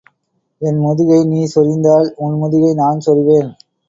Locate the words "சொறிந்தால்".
1.55-2.13